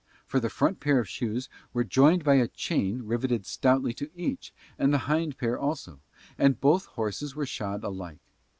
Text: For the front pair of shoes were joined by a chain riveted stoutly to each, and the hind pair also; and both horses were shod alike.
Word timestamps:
For 0.25 0.39
the 0.39 0.49
front 0.49 0.79
pair 0.79 0.97
of 0.99 1.07
shoes 1.07 1.47
were 1.73 1.83
joined 1.83 2.23
by 2.23 2.33
a 2.37 2.47
chain 2.47 3.03
riveted 3.03 3.45
stoutly 3.45 3.93
to 3.93 4.09
each, 4.15 4.51
and 4.79 4.91
the 4.91 4.97
hind 5.05 5.37
pair 5.37 5.59
also; 5.59 5.99
and 6.39 6.59
both 6.59 6.87
horses 6.87 7.35
were 7.35 7.45
shod 7.45 7.83
alike. 7.83 8.17